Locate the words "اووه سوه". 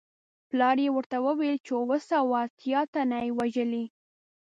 1.79-2.35